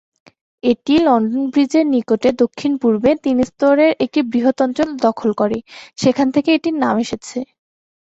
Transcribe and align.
এটি 0.63 0.93
লন্ডন 1.05 1.43
ব্রিজের 1.51 1.85
নিকটে 1.93 2.29
দক্ষিণ-পূর্বে 2.41 3.11
তিন 3.23 3.37
স্তরের 3.49 3.91
একটি 4.05 4.19
বৃহত 4.31 4.57
অঞ্চল 4.65 4.87
দখল 5.05 5.29
করে, 5.41 5.57
সেখান 5.97 6.27
থেকে 6.35 6.49
এটির 6.53 6.75
নামটি 6.83 7.03
এসেছে। 7.05 7.37